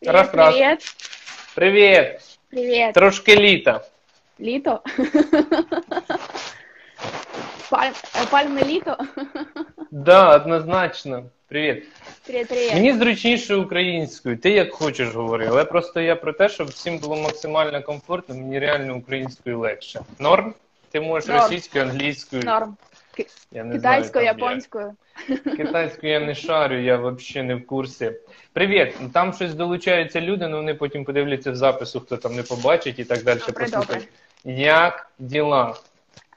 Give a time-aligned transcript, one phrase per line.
[0.00, 0.54] Привет, Раз, раз.
[0.54, 0.82] привет.
[1.54, 2.20] Привіт!
[2.50, 2.94] Привет.
[2.94, 3.80] Трошки літа.
[4.40, 4.82] Лито.
[7.70, 7.92] Паль...
[8.30, 8.96] Пальмы Лито.
[9.90, 11.24] Да, однозначно.
[11.48, 11.84] Привіт.
[12.26, 12.74] Привет, привет.
[12.74, 14.38] Мені зручніше українською.
[14.38, 18.58] Ти як хочеш говори, але просто я про те, щоб всім було максимально комфортно, мені
[18.58, 20.00] реально українською легше.
[20.18, 20.54] Норм?
[20.90, 21.40] Ти можеш Норм.
[21.42, 22.42] російською, англійською.
[22.42, 22.76] Норм.
[23.24, 24.94] Ки- Я не Китайскую, знаю, там, японскую.
[26.02, 26.18] Я...
[26.18, 28.12] Я не шарю, я взагалі не в курсі.
[28.52, 28.94] Привіт.
[29.12, 33.04] Там щось долучаються люди, але вони потім подивляться в запису, хто там не побачить і
[33.04, 33.38] так далі.
[33.46, 34.08] Добре, послухають.
[34.44, 35.74] Як діла?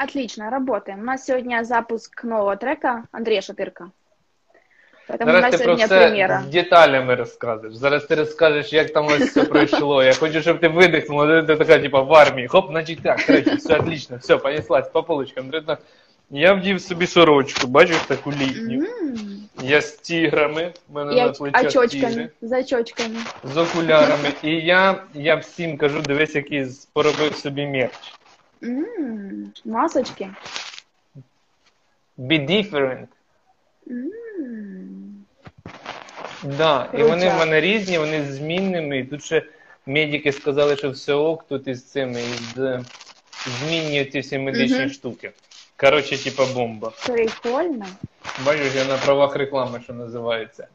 [0.03, 0.99] Отлично, работаем.
[0.99, 3.91] У нас сегодня запуск нового трека Андрея Шатырка.
[5.09, 6.41] Поэтому у Зараз нас ти про все премьера.
[6.41, 7.73] з деталями розкажеш.
[7.73, 10.03] Зараз ти розкажеш, як там ось все пройшло.
[10.03, 12.47] Я хочу, щоб ти видихнула, ти така, типа, в армії.
[12.47, 15.51] Хоп, значить так, короче, все отлично, все, понеслась по полочкам.
[16.35, 18.87] Я вдів собі сорочку, бачиш таку літню.
[19.63, 23.15] Я з тіграми, в мене И на плечах тігри, за очочками.
[23.43, 24.29] з окулярами.
[24.43, 28.13] І я, я всім кажу, дивись, який з- поробив собі мерч.
[28.63, 30.29] М, Масочки.
[32.19, 33.07] Be different.
[33.87, 35.25] М.
[36.43, 38.97] Да, і вони в мене різні, вони з змінними.
[38.99, 39.43] І тут ще
[39.85, 42.83] медики сказали, що все ок тут із цими, із е,
[43.59, 44.89] змінні ці всі медичні Мгм.
[44.89, 45.31] штуки.
[45.83, 46.93] Коротше, типа бомба.
[47.05, 47.85] Прикольно.
[48.45, 50.67] Бачиш, я на правах реклами, що називається.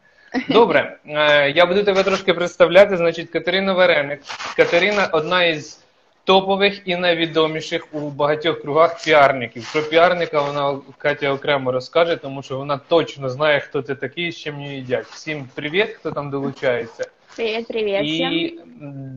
[0.48, 2.96] Добре, е, я буду тебе трошки представляти.
[2.96, 4.20] Значить, Катерина Вареник.
[4.56, 5.80] Катерина одна із
[6.24, 9.72] топових і найвідоміших у багатьох кругах піарників.
[9.72, 14.36] Про піарника вона Катя окремо розкаже, тому що вона точно знає, хто ти такий, з
[14.36, 15.06] чим не їдять.
[15.06, 17.04] Всім привіт, хто там долучається.
[17.38, 18.32] Привет, привет всем.
[18.32, 18.58] І,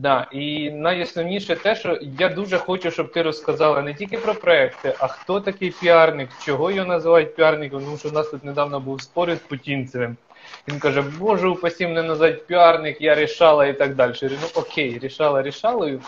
[0.00, 4.94] да, і найосновніше те, що я дуже хочу, щоб ти розказала не тільки про проекти,
[4.98, 9.02] а хто такий піарник, чого його називають піарником, тому що у нас тут недавно був
[9.02, 10.16] спор із Путінцевим.
[10.68, 14.12] Він каже, боже, упасі мене називають піарник, я рішала і так далі.
[14.22, 15.98] Я говорю, ну окей, рішала, рішала,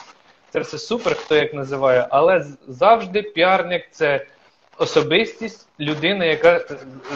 [0.50, 4.26] це все супер, хто як називає, але завжди піарник це
[4.77, 6.63] особистість, людина, яка е,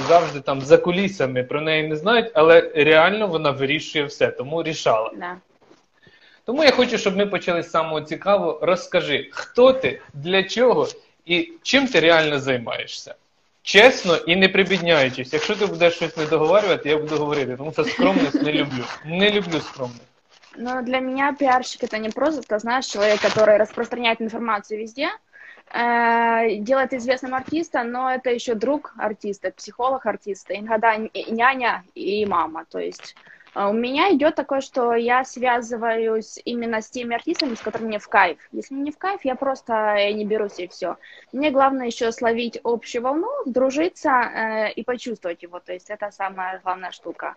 [0.08, 5.12] завжди там за кулісами про неї не знають, але реально вона вирішує все, тому рішала.
[5.18, 5.38] Да.
[6.46, 8.60] Тому я хочу, щоб ми почали з самого цікавого.
[8.62, 10.88] Розкажи, хто ти, для чого
[11.26, 13.16] і чим ти реально займаєшся.
[13.62, 15.34] Чесно і не прибідняючись.
[15.34, 18.84] Якщо ти будеш щось не договарювати, я буду говорити, тому що скромність не люблю.
[19.06, 20.04] Не люблю скромність.
[20.58, 25.27] Но для меня пиарщик это не просто, ты знаешь, человек, который распространяет информацию везде, э,
[25.73, 32.65] делает известным артиста, но это еще друг артиста, психолог артиста, иногда няня и мама.
[32.71, 33.15] То есть
[33.55, 37.99] э, у меня идет такое, что я связываюсь именно с теми артистами, с которыми мне
[37.99, 38.39] в кайф.
[38.53, 40.97] Если не в кайф, я просто э, не берусь и все.
[41.33, 45.61] Мне главное еще словить общую волну, дружиться э, и почувствовать его.
[45.61, 47.35] То есть это самая главная штука.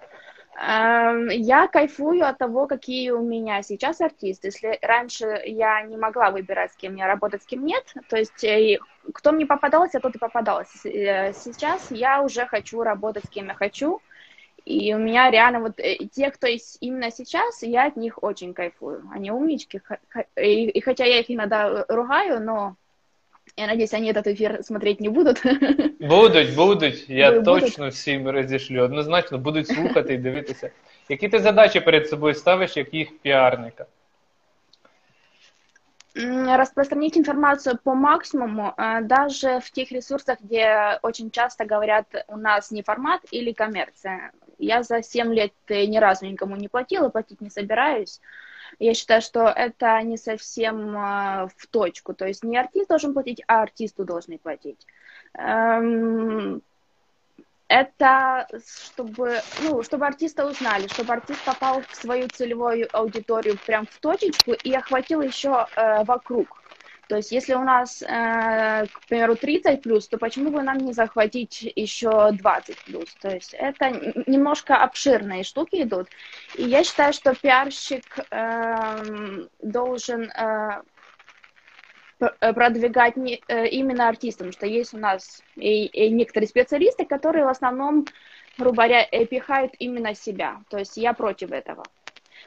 [0.53, 4.49] Я кайфую от того, какие у меня сейчас артисты.
[4.49, 8.43] Если раньше я не могла выбирать, с кем мне работать, с кем нет, то есть
[8.43, 8.77] э,
[9.13, 10.89] кто мне попадался, тот и попадался.
[10.89, 14.01] Э, Сейчас я уже хочу работать с кем я хочу.
[14.65, 18.53] И у меня реально вот э, те, кто есть именно сейчас, я от них очень
[18.53, 19.09] кайфую.
[19.11, 19.81] Они умнички.
[20.35, 22.75] И, хотя я их иногда ругаю, но
[23.56, 25.42] я надеюсь, они этот эфир смотреть не будут.
[26.00, 27.08] Будуть, будуть.
[27.08, 27.62] Я Будуть, будуть.
[27.64, 28.82] точно всім розішлю.
[28.82, 30.70] Однозначно будуть слухати і дивитися.
[31.08, 33.86] Які ти задачі перед собою ставиш, як їх піарника?
[36.16, 42.36] М, Распространить информацию по максимуму, э, даже в тех ресурсах, где очень часто говорят, у
[42.36, 44.30] нас не формат или коммерция.
[44.58, 48.20] Я за 7 лет э, ни разу никому не платила, платить не собираюсь.
[48.79, 52.13] Я считаю, что это не совсем э, в точку.
[52.13, 54.85] То есть не артист должен платить, а артисту должны платить.
[55.33, 56.61] Эм,
[57.67, 63.97] это чтобы, ну, чтобы артиста узнали, чтобы артист попал в свою целевую аудиторию прям в
[63.99, 66.61] точечку и охватил еще э, вокруг.
[67.11, 70.93] То есть, если у нас, э, к примеру, 30 плюс, то почему бы нам не
[70.93, 73.13] захватить еще 20 плюс?
[73.19, 73.89] То есть, это
[74.27, 76.07] немножко обширные штуки идут.
[76.55, 80.83] И я считаю, что пиарщик эм, должен э,
[82.21, 83.41] э, продвигать не,
[83.71, 88.05] именно артистам, что есть у нас и, и некоторые специалисты, которые в основном,
[88.57, 90.61] грубо говоря, пихают именно себя.
[90.69, 91.83] То есть я против этого.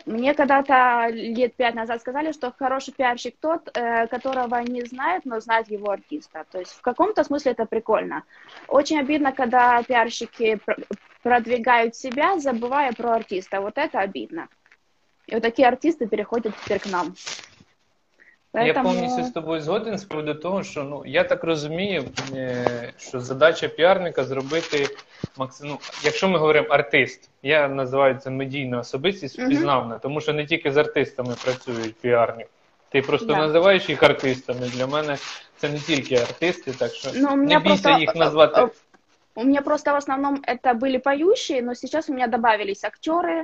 [0.06, 5.40] Мне когда-то лет пять назад сказали, что хороший пиарщик тот, э, которого не знают, но
[5.40, 6.44] знает его артиста.
[6.50, 8.24] То есть в каком-то смысле это прикольно.
[8.68, 10.84] Очень обидно, когда пиарщики пр-
[11.22, 13.62] продвигают себя, забывая про артиста.
[13.62, 14.48] Вот это обидно.
[15.26, 17.14] И вот такие артисты переходят теперь к нам.
[18.53, 22.03] Я Поэтому- повністю з тобою згоден з приводу того, що ну я так розумію,
[22.35, 24.87] е, що задача піарника зробити
[25.37, 25.67] максим...
[25.67, 29.47] ну, якщо ми говоримо артист, я називаю це медійна особистість Мгм.
[29.47, 32.47] впізнавна, тому що не тільки з артистами працюють піарник.
[32.91, 33.35] Ти просто Да.
[33.37, 34.59] називаєш їх артистами.
[34.69, 35.17] Для мене
[35.57, 38.61] це не тільки артисти, так що Ну, у не меня бійся просто, їх назвати.
[38.61, 38.69] э,
[39.35, 43.43] У меня просто в основном это были поющие, но сейчас у меня добавились актеры,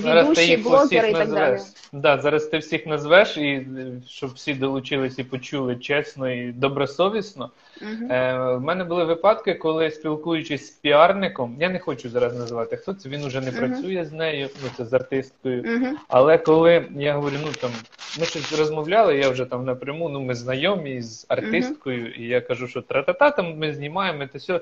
[0.00, 1.60] Зараз ти їх блогеры всіх так назвеш.
[1.92, 3.66] Да, зараз ти всіх назвеш, і
[4.08, 7.50] щоб всі долучились і почули чесно і добросовісно.
[7.82, 8.12] Мгм.
[8.12, 12.94] Е, в мене були випадки, коли спілкуючись з піарником, я не хочу зараз називати хто
[12.94, 13.58] це, він уже не Мгм.
[13.58, 15.62] працює з нею, ну це з артисткою.
[15.62, 15.96] Мгм.
[16.08, 17.70] Але коли я говорю, ну там
[18.18, 22.68] ми щось розмовляли, я вже там напряму, ну ми знайомі з артисткою, і я кажу,
[22.68, 24.60] що тра-та-та, там ми знімаємо, це все.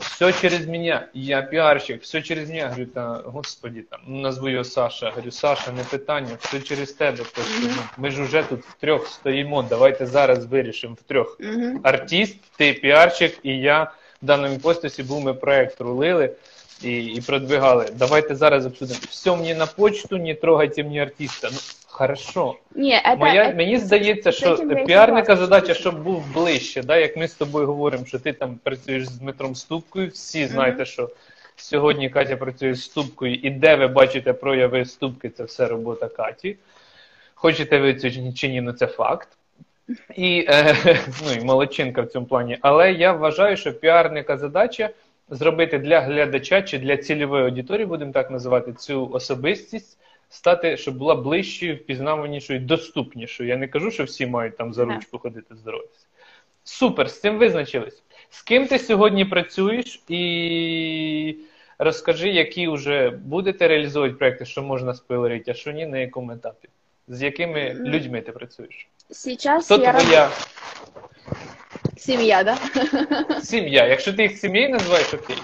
[0.00, 2.68] Все через меня, я піарщик, все через меня.
[2.68, 5.10] Говорю, та господі, там ну, назву його Саша.
[5.10, 7.24] Говорю, Саша, не питання, все через тебе.
[7.38, 7.74] Мгм.
[7.76, 9.62] ну, ми ж уже тут втрьох стоїмо.
[9.62, 11.80] Давайте зараз вирішимо втрьох Мгм.
[11.82, 13.82] артист, ти піарчик, і я
[14.22, 16.30] в даному постасі був ми проект рулили
[16.82, 17.88] і, і продвигали.
[17.94, 19.00] Давайте зараз обсудимо.
[19.10, 21.48] Все мені на почту, не трогайте мені артиста.
[21.52, 21.58] Ну,
[22.02, 22.56] хорошо.
[22.74, 24.56] Не, это, Моя, это- мені здається, що
[24.86, 26.82] піарника задача, щоб був ближче.
[26.82, 26.96] Да?
[26.96, 31.10] Як ми з тобою говоримо, що ти там працюєш з Дмитром Ступкою, всі знаєте, що
[31.56, 36.56] сьогодні Катя працює з Ступкою, і де ви бачите прояви Ступки, це все робота Каті.
[37.34, 39.28] Хочете ви це чи ні, ну це факт.
[40.14, 40.76] І, е,
[41.26, 42.58] ну, і молодчинка в цьому плані.
[42.60, 44.90] Але я вважаю, що піарника задача
[45.30, 49.98] зробити для глядача чи для цільової аудиторії, будемо так називати, цю особистість,
[50.32, 53.48] стати, щоб була ближчою, впізнаванішою, доступнішою.
[53.48, 56.06] Я не кажу, що всі мають там за ручку ходити здоровитися.
[56.64, 58.02] Супер, з цим визначились.
[58.30, 61.36] З ким ти сьогодні працюєш і
[61.78, 66.68] розкажи, які вже будете реалізовувати проекти, що можна спойлерити, а що ні, на якому етапі?
[67.08, 68.88] З якими людьми ти працюєш?
[69.10, 70.30] сейчас Хто я твоя
[71.96, 72.56] семья, да?
[73.40, 73.86] сім'я?
[73.86, 75.36] Якщо ти їх сім'єю називаєш, окей.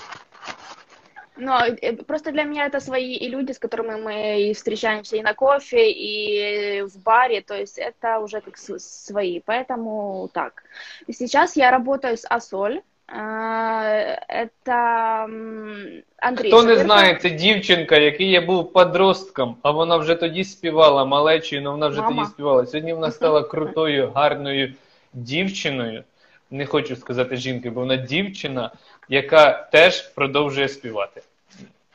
[1.37, 5.21] Но э, просто для меня это свои и люди, с которыми мы и встречаемся и
[5.21, 10.63] на кофе, и в баре, то есть это уже как с- свои, поэтому так.
[11.07, 16.51] И Сейчас я работаю с Асоль, А, это м, Андрей.
[16.51, 16.83] Хто не Шапирко.
[16.83, 21.87] знає, це дівчинка, який я був подростком, а вона вже тоді співала малечою, але вона
[21.87, 22.23] вже Мама.
[22.23, 22.65] тоді співала.
[22.65, 24.73] Сьогодні вона стала крутою, гарною
[25.13, 26.03] дівчиною.
[26.51, 28.71] Не хочу сказати жінкою, бо вона дівчина,
[29.09, 31.21] яка теж продовжує співати.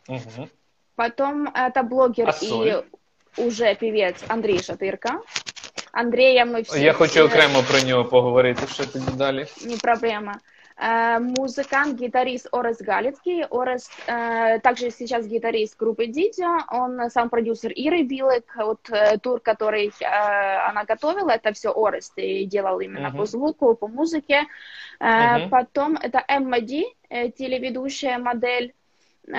[0.07, 0.49] Угу.
[0.95, 2.83] Потом это блогер Асоль.
[3.37, 5.21] и уже певец Андрей Шатырко.
[5.91, 6.83] Андрея мы все...
[6.83, 8.67] Я хочу окремо про нього поговорити.
[8.67, 9.45] Що тоді далі?
[9.65, 10.39] Не проблема.
[10.75, 13.45] Э, Музыкант, гитарист Орес Галицкий.
[13.45, 16.59] Орес э, также сейчас гитарист группы Дидио.
[16.71, 18.45] Он сам продюсер Иры Билык.
[18.55, 23.17] Вот э, тур, который она готовила, это все Орес и делал именно Мгм.
[23.17, 24.43] по звуку, по музыке.
[24.99, 25.49] Мгм.
[25.49, 28.73] Потом это Эмма Ди, телеведущая модель.
[29.25, 29.37] Мгм.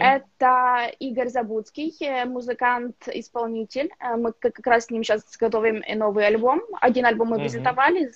[0.00, 3.90] Это Игорь Забудский, э, музыкант-исполнитель.
[4.00, 6.62] Э, Мы как раз с ним сейчас готовим новый альбом.
[6.80, 7.42] Один альбом мы Мгм.
[7.42, 8.10] презентовали,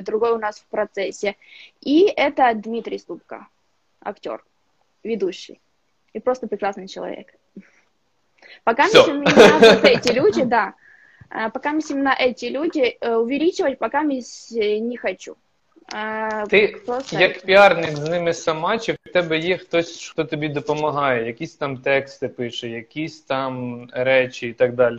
[0.00, 1.36] другой у нас в процессе.
[1.80, 3.46] И это Дмитрий Ступка,
[4.00, 4.44] актер,
[5.04, 5.60] ведущий.
[6.12, 7.32] И просто прекрасный человек.
[8.64, 10.74] Пока у меня вот эти люди, да.
[11.52, 15.36] Пока именно эти люди увеличивать, пока не хочу.
[15.93, 17.45] Э, Ти просто як это.
[17.45, 21.25] піарник з ними сама, чи в тебе є хтось, хто тобі допомагає?
[21.27, 24.97] Якісь там тексти пише, якісь там речі і так далі.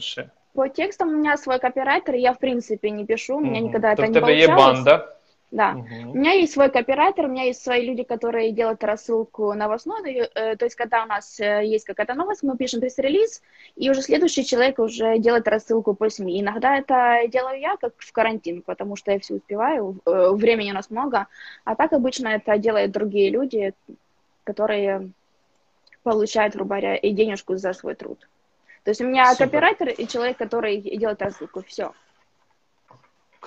[0.55, 3.67] По текстам у меня свой копирайтер, я в принципе не пишу, у меня Мгм.
[3.67, 4.77] никогда То это в не тебе є получалось.
[4.79, 5.16] банда.
[5.50, 5.72] Да.
[5.72, 6.12] Мгм.
[6.12, 10.28] У меня есть свой копирайтер, у меня есть свои люди, которые делают рассылку новостную.
[10.36, 13.42] э, То есть, когда у нас э, есть какая-то новость, мы пишем пресс-релиз,
[13.78, 16.42] и уже следующий человек уже делает рассылку по СМИ.
[16.42, 20.76] Иногда это делаю я, как в карантин, потому что я все успеваю, э, времени у
[20.76, 21.28] нас много.
[21.64, 23.74] А так обычно это делают другие люди,
[24.44, 25.12] которые
[26.04, 28.28] получают, грубо говоря, и денежку за свой труд.
[28.84, 29.46] То есть у меня Супер.
[29.46, 31.64] копирайтер и человек, который делает рассылку.
[31.68, 31.94] Все.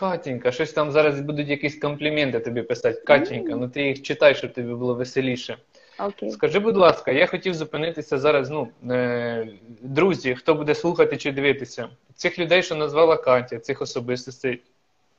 [0.01, 3.03] Катенька, щось там зараз будуть якісь компліменти тобі писати.
[3.07, 5.57] Катенька, ну ти їх читай, щоб тобі було веселіше.
[5.99, 6.31] Окей.
[6.31, 8.51] Скажи, будь ласка, я хотів зупинитися зараз.
[8.51, 9.49] Ну, е,
[9.81, 14.61] друзі, хто буде слухати чи дивитися, цих людей, що назвала Катя, цих особистостей,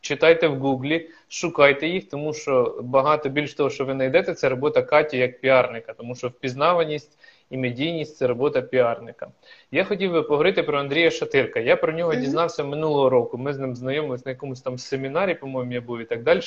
[0.02, 4.82] читайте в Гуглі, шукайте їх, тому що багато більш того, що ви знайдете, це робота
[4.82, 7.18] Каті як піарника, тому що впізнаваність
[7.52, 9.28] і медійність це робота піарника.
[9.72, 11.60] Я хотів би поговорити про Андрія Шатирка.
[11.60, 12.22] Я про нього Мгм.
[12.22, 13.38] дізнався минулого року.
[13.38, 16.42] Ми з ним знайомились на якомусь там семінарі, по-моєму, я був і так далі.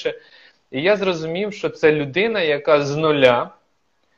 [0.71, 3.51] І я зрозумів, що це людина, яка з нуля,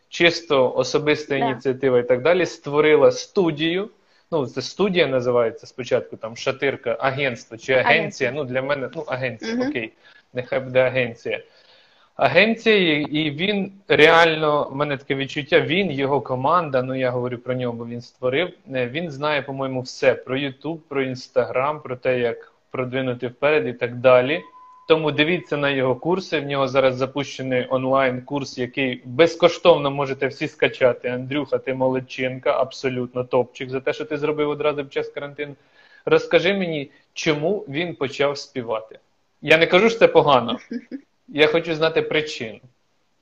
[0.08, 1.44] чисто особиста Да.
[1.50, 3.88] ініціатива і так далі, створила студію,
[4.30, 7.98] Ну, це студія називається спочатку, там шатирка, агентство чи агенція.
[7.98, 8.32] Агенція.
[8.32, 9.68] Ну, для мене, ну, агенція, Мгм.
[9.68, 9.92] окей.
[10.34, 11.40] Нехай буде агенція.
[12.16, 17.54] Агенція, і- він реально, в мене таке відчуття, він, його команда, ну я говорю про
[17.54, 18.50] нього, бо він створив.
[18.74, 23.72] е, Він знає, по-моєму, все про YouTube, про Instagram, про те, як продвинути вперед і
[23.72, 24.40] так далі.
[24.88, 26.40] Тому дивіться на його курси.
[26.40, 31.08] В нього зараз запущений онлайн-курс, який безкоштовно можете всі скачати.
[31.08, 35.54] Андрюха, ти молодчинка, абсолютно топчик за те, що ти зробив одразу під час карантину.
[36.04, 38.98] Розкажи мені, чому він почав співати.
[39.42, 40.58] Я не кажу, що це погано.
[41.28, 42.60] Я хочу знати причину.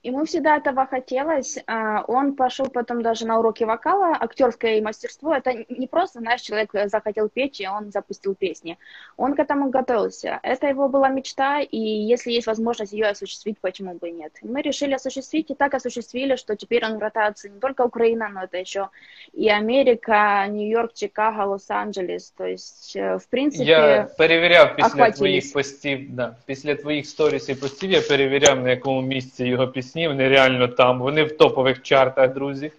[0.04, 1.58] Ему всегда этого хотелось.
[1.66, 5.34] а, Он пошел потом даже на уроки вокала, актерское мастерство.
[5.34, 8.78] Это не просто, знаешь, человек захотел петь, и он запустил песни.
[9.18, 10.40] Он к этому готовился.
[10.42, 14.32] Это его была мечта, и если есть возможность ее осуществить, почему бы и нет.
[14.42, 18.44] Мы решили осуществить, и так осуществили, что теперь он в ротации не только Украина, но
[18.44, 18.88] это еще
[19.34, 22.32] и Америка, Нью-Йорк, Чикаго, Лос-Анджелес.
[22.38, 23.64] То есть, э, в принципе...
[23.64, 25.18] Я перевіряв після охватились.
[25.18, 30.08] твоїх постів, да, після твоїх сторіс і постів, я перевіряв, на якому місці його пісні.
[30.08, 30.98] Вони реально там.
[30.98, 32.72] Вони в топових чартах, друзі,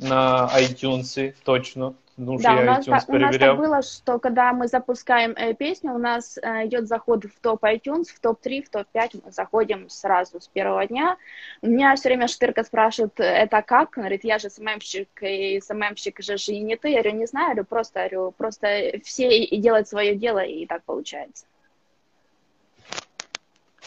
[0.00, 1.94] на iTunes, точно.
[2.20, 3.58] Ну, що Да, я у нас, iTunes так, у нас так перевіряв.
[3.58, 8.08] было, что когда мы запускаем э, песню, у нас э, идет заход в топ iTunes,
[8.08, 11.16] в топ-3, в топ-5, мы заходим сразу с первого дня.
[11.62, 13.96] У меня все время Штырка спрашивает, «Э, это как?
[13.96, 16.88] Он говорит, я же СММщик, и СММщик же же и не ты.
[16.88, 18.66] Я говорю, не знаю, говорю, просто, говорю, просто
[19.04, 21.44] все и делают свое дело, и так получается.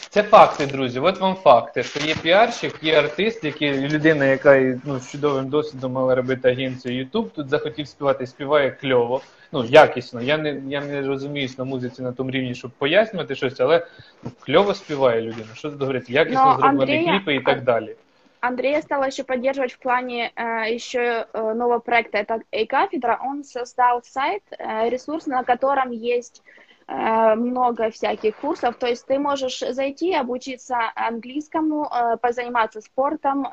[0.06, 1.00] Це факти, друзі.
[1.00, 5.92] От вам факти, що є піарщик, є артист, який людина, яка ну, з чудовим досвідом
[5.92, 9.20] мала робити агенцію YouTube, тут захотів співати, співає кльово,
[9.52, 10.22] ну якісно.
[10.22, 13.86] Я не я не розуміюсь на музиці на тому рівні, щоб пояснювати щось, але
[14.22, 15.48] ну, кльово співає людина.
[15.54, 16.12] Що тут говорити?
[16.12, 17.96] Якісно Но зроблені Андрія- кліпи і так далі.
[18.40, 23.20] Андрея стала еще поддерживать в плане э, еще э, нового проекта, это A-кафедра.
[23.24, 28.77] Он создал сайт, э, ресурс, на котором есть э, много всяких курсов.
[28.77, 33.49] То есть ты можешь зайти, обучиться английскому, э, позаниматься спортом, э,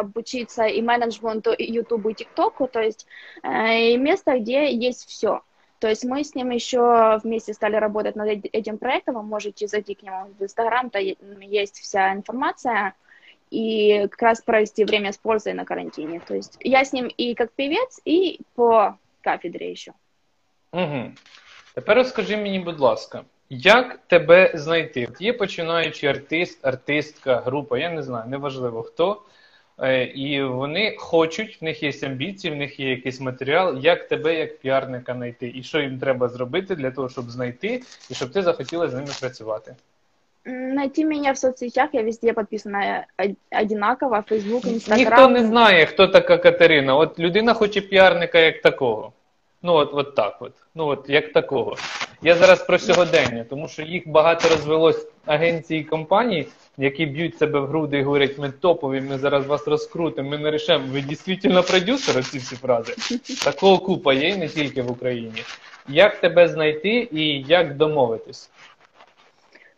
[0.00, 2.66] обучиться и менеджменту, и ютубу, и тиктоку.
[2.66, 3.06] То есть
[3.44, 5.42] э, и место, где есть все.
[5.78, 9.14] То есть мы с ним еще вместе стали работать над эти- этим проектом.
[9.14, 11.02] Вы можете зайти к нему в Инстаграм, там
[11.40, 12.94] есть вся информация
[13.50, 16.20] и как раз провести время с пользой на карантине.
[16.20, 19.92] То есть я с ним и как певец, и по кафедре еще.
[20.72, 21.14] Угу.
[21.74, 25.06] Тепер розкажи мені, будь ласка, як тебе знайти?
[25.10, 29.22] От є починаючий артист, артистка, група, я не знаю, неважливо хто.
[29.82, 34.34] е, І вони хочуть, в них є амбіції, в них є якийсь матеріал, як тебе,
[34.34, 38.42] як піарника, знайти, і що їм треба зробити для того, щоб знайти, і щоб ти
[38.42, 39.74] захотіла з ними працювати.
[40.44, 44.96] Найти меня в соцсетях, я везде подписана од- одинаково, Facebook, Instagram.
[44.96, 46.96] Ніхто не знає, хто така Катерина.
[46.96, 49.12] От людина хоче піарника як такого.
[49.62, 50.52] Ну, от, от так от.
[50.74, 51.76] Ну, от як такого.
[52.22, 56.46] Я зараз про сьогодення, тому що їх багато розвелось агенцій і компаній,
[56.78, 60.84] які б'ють себе в груди і говорять, ми топові, ми зараз вас розкрутимо, ми нарішемо.
[60.92, 62.94] Ви дійсно продюсери ці всі фрази.
[63.44, 65.42] Такого купа є і не тільки в Україні.
[65.88, 68.50] Як тебе знайти і як домовитись?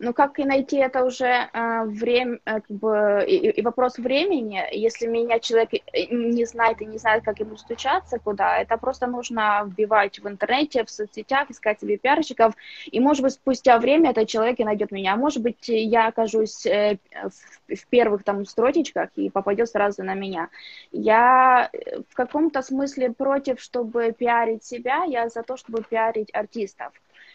[0.04, 4.62] Ну, как и найти это уже э, время, э, как бы, и, и вопрос времени.
[4.70, 5.80] Если меня человек э,
[6.11, 10.84] не знает и не знает, как ему стучаться куда, это просто нужно вбивать в интернете,
[10.84, 12.52] в соцсетях, искать себе пиарщиков,
[12.84, 15.14] и, может быть, спустя время этот человек и найдет меня.
[15.14, 20.12] А может быть, я окажусь э, в, в первых там строчечках и попадет сразу на
[20.12, 20.50] меня.
[20.92, 26.92] Я э, в каком-то смысле против, чтобы пиарить себя, я за то, чтобы пиарить артистов.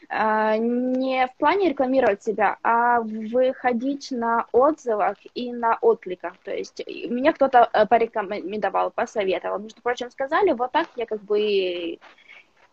[0.08, 6.34] А, не в плане рекламировать себя, а выходить на отзывах и на откликах.
[6.44, 9.60] То есть мне кто-то э, порекомендовал, посоветовал.
[9.60, 12.00] Между прочим, сказали, вот так я как бы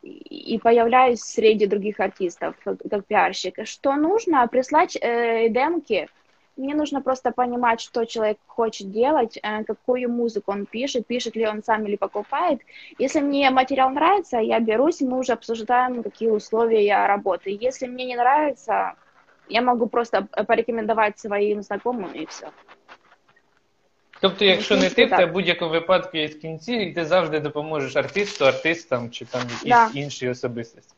[0.02, 3.66] и, появляюсь среди других артистов, как пиарщик.
[3.66, 4.46] Что нужно?
[4.48, 6.08] Прислать э, демки.
[6.56, 11.46] Мне нужно просто понимать, что человек хочет делать, э, какую музыку он пишет, пишет ли
[11.46, 12.60] он сам или покупает.
[12.98, 17.56] Если мне материал нравится, я берусь, и мы уже обсуждаем, какие условия работы.
[17.60, 18.94] Если мне не нравится,
[19.48, 22.48] я могу просто э, порекомендовать своим знакомым, и все.
[24.20, 25.30] Тобто, якщо не ти, так.
[25.30, 29.62] в будь-якому випадку є в кінці, і ти завжди допоможеш артисту, артистам чи там якійсь
[29.68, 29.90] Да.
[29.94, 30.94] іншій особистості.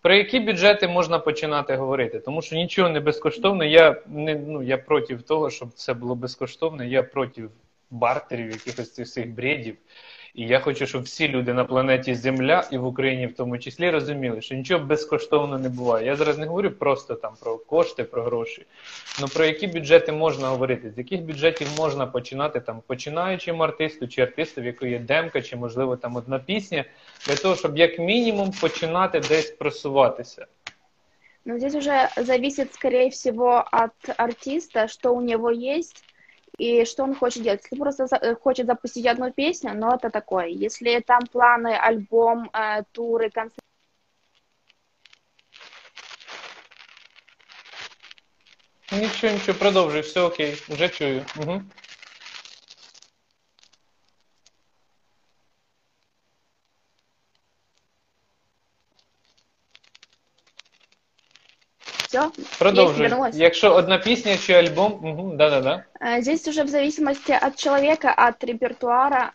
[0.00, 2.20] Про які бюджети можна починати говорити?
[2.20, 3.68] Тому що нічого не безкоштовне.
[3.68, 6.84] Я не ну я проти того, щоб це було безкоштовно.
[6.84, 7.44] Я проти
[7.90, 9.76] бартерів, якихось цих всіх бредів.
[10.34, 13.90] І я хочу, щоб всі люди на планеті Земля і в Україні в тому числі
[13.90, 16.06] розуміли, що нічого безкоштовно не буває.
[16.06, 18.66] Я зараз не говорю просто там про кошти, про гроші.
[19.20, 24.22] Ну про які бюджети можна говорити, з яких бюджетів можна починати там, починаючим артисту чи
[24.22, 26.84] артисту, в якої є демка, чи можливо там одна пісня,
[27.26, 30.46] для того, щоб як мінімум починати десь просуватися.
[31.44, 36.13] Ну, здесь уже зависит, скорее всего, от артиста, что у него есть
[36.58, 37.62] и что он хочет делать.
[37.62, 40.46] Если просто за хочет запустить одну песню, но это такое.
[40.46, 43.60] Если там планы, альбом, э, туры, концерты,
[48.92, 51.24] Нічого, нічого, продовжуй, все окей, вже чую.
[51.36, 51.62] Угу.
[62.13, 62.31] все.
[62.59, 63.11] Продовжуй.
[63.33, 65.83] Якщо одна пісня чи альбом, угу, да-да-да.
[66.21, 69.31] Здесь уже в зависимости от человека, от репертуара.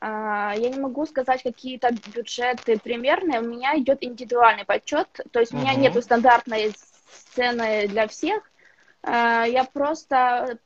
[0.57, 3.41] Я не могу сказать какие-то бюджеты примерные.
[3.41, 5.07] У меня идет индивидуальный подсчет.
[5.31, 6.73] То есть у меня нету стандартной
[7.12, 8.43] сцены для всех.
[9.07, 10.59] Я просто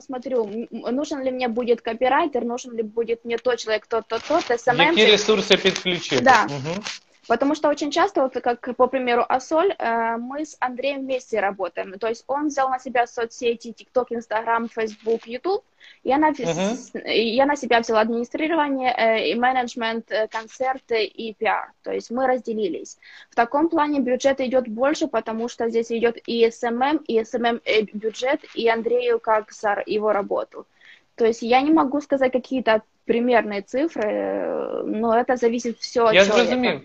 [0.00, 4.60] смотрю, нужен ли мне будет копирайтер, нужен ли будет мне тот человек, тот, тот, тот,
[4.60, 4.80] СММ.
[4.80, 6.20] Які ресурси підключити?
[6.22, 6.46] Да.
[6.50, 6.82] Угу.
[7.29, 11.93] Потому что очень часто, вот как по примеру Асоль, э, мы с Андреем вместе работаем.
[11.99, 15.63] То есть он взял на себя соцсети, TikTok, Instagram, Facebook, YouTube.
[16.03, 17.11] Я на, uh-huh.
[17.13, 21.71] я на себя взяла администрирование э, и менеджмент, э, концерты и пиар.
[21.83, 22.97] То есть мы разделились.
[23.29, 27.61] В таком плане бюджет идет больше, потому что здесь идет и СММ, и СММ
[27.93, 30.65] бюджет, и Андрею как за его работу.
[31.13, 36.25] То есть я не могу сказать какие-то примерные цифры, но это зависит все от я
[36.25, 36.55] человека.
[36.55, 36.81] Зрозумів.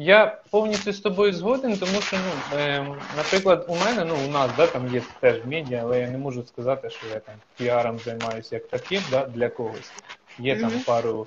[0.00, 2.86] Я повністю з тобою згоден, тому що, ну, е,
[3.16, 6.42] наприклад, у мене, ну, у нас да, там є теж медіа, але я не можу
[6.42, 9.92] сказати, що я там піаром займаюся як таким да, для когось.
[10.38, 10.86] Є там mm-hmm.
[10.86, 11.26] пару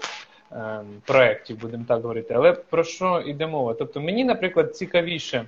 [0.51, 2.33] е, проєктів, будемо так говорити.
[2.33, 3.73] Але про що йде мова?
[3.73, 5.45] Тобто мені, наприклад, цікавіше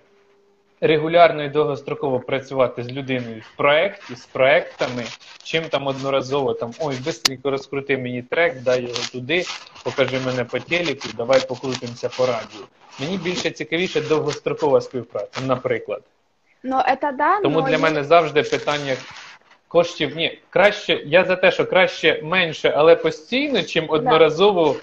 [0.82, 5.04] регулярно і довгостроково працювати з людиною в проєкті, з проектами,
[5.42, 9.44] чим там одноразово там ой, бистренько розкрути мені трек, дай його туди,
[9.84, 12.66] покажи мене по телеку, давай покрутимося по радіо.
[13.00, 16.02] Мені більше цікавіше довгострокова співпраця, наприклад.
[16.62, 18.96] Ну, это да, Тому но для мене завжди питання
[19.68, 20.16] коштів.
[20.16, 24.76] Ні, краще, я за те, що краще менше, але постійно, чим одноразово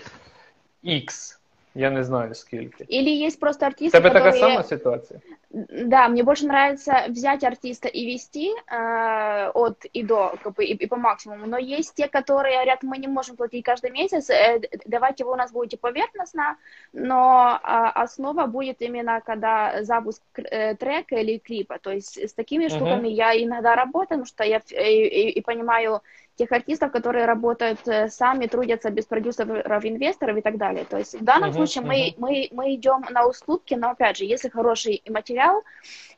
[0.86, 1.36] X.
[1.76, 2.86] Я не знаю скільки.
[2.90, 4.14] Или есть просто артисты, Тебе которые...
[4.14, 5.20] така сама ситуація?
[5.53, 10.75] Да, мне больше нравится взять артиста и вести э, от и до, как бы, и,
[10.75, 11.47] и по максимуму.
[11.47, 15.37] Но есть те, которые говорят, мы не можем платить каждый месяц, э, давайте вы у
[15.37, 16.57] нас будете поверхностно,
[16.93, 21.81] но э, основа будет именно когда запуск э, трека или клипа.
[21.81, 22.77] То есть с такими uh-huh.
[22.77, 26.01] штуками я иногда работаю, потому что я и, и, и понимаю
[26.41, 30.87] тех артистов, которые работают э, сами, трудятся без продюсеров, инвесторов и так далее.
[30.89, 32.15] То есть в данном uh-huh, случае uh-huh.
[32.19, 35.40] мы, мы, мы идем на уступки, но опять же, если хороший материал,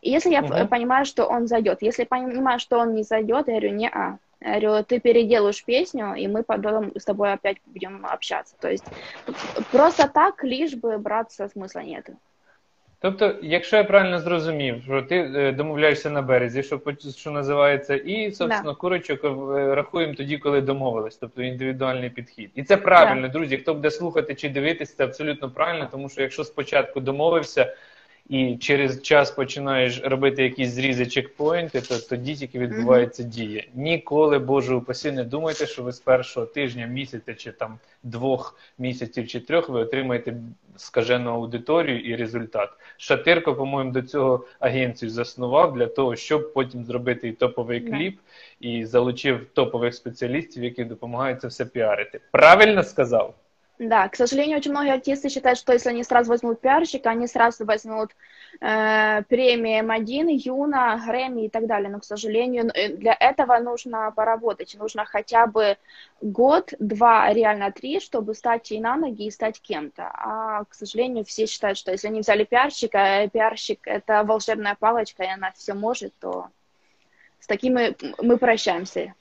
[0.01, 0.67] и если я uh-huh.
[0.67, 4.17] понимаю, что он зайдет, если понимаю, что он не зайдет, я говорю, не а.
[4.39, 8.55] Я говорю, ты переделаешь песню, и мы потом с тобой опять будем общаться.
[8.59, 8.85] То есть
[9.71, 12.09] просто так, лишь бы браться смысла нет.
[12.99, 16.81] Тобто, якщо я правильно зрозумів, що ти е, домовляєшся на березі, що
[17.17, 18.77] що називається, і собственно да.
[18.77, 22.51] курочок е, рахуємо тоді, коли домовились, тобто індивідуальний підхід.
[22.55, 23.33] І це правильно, да.
[23.33, 23.57] друзі.
[23.57, 27.75] Хто буде слухати чи дивитися, це абсолютно правильно, тому що якщо спочатку домовився
[28.32, 33.28] і через час починаєш робити якісь зрізи чекпоінти, то тоді тільки відбувається mm-hmm.
[33.28, 33.64] дія.
[33.74, 39.28] Ніколи, Боже упасі, не думайте, що ви з першого тижня, місяця чи там двох місяців
[39.28, 40.34] чи трьох ви отримаєте
[40.76, 42.70] скажену аудиторію і результат.
[42.96, 48.18] Шатирко, по-моєму, до цього агенцію заснував для того, щоб потім зробити і топовий кліп,
[48.60, 52.20] і залучив топових спеціалістів, які допомагають це все піарити.
[52.30, 53.34] Правильно сказав?
[53.84, 57.64] Да, к сожалению, очень многие артисты считают, что если они сразу возьмут пиарщика, они сразу
[57.64, 58.12] возьмут
[58.60, 61.90] э, премии М1, Юна, Грэмми и так далее.
[61.90, 64.76] Но, к сожалению, э, для этого нужно поработать.
[64.78, 65.78] Нужно хотя бы
[66.20, 70.08] год, два, реально три, чтобы стать и на ноги, и стать кем-то.
[70.14, 75.24] А, к сожалению, все считают, что если они взяли пиарщика, э, пиарщик— это волшебная палочка,
[75.24, 76.50] и она все может, то
[77.40, 79.14] с такими мы прощаемся.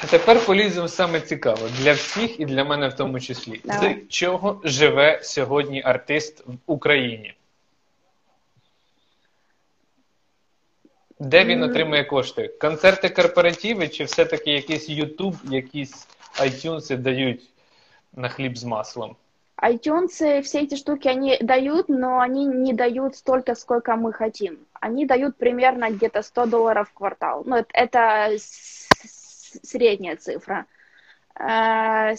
[0.00, 3.60] А тепер поліземо саме цікаво для всіх і для мене в тому числі.
[3.64, 4.04] Давай.
[4.08, 7.34] З чого живе сьогодні артист в Україні?
[11.18, 12.48] Де він отримує кошти?
[12.48, 16.06] Концерти корпоративи чи все-таки якийсь YouTube, якісь
[16.40, 17.42] iTunes дають
[18.12, 19.16] на хліб з маслом?
[19.62, 24.58] iTunes, все эти штуки, они дают, но они не дают столько, сколько мы хотим.
[24.80, 27.42] Они дают примерно где-то 100 долларов в квартал.
[27.46, 28.38] Ну, это, это
[29.63, 30.65] средняя цифра.
[31.39, 32.15] Э,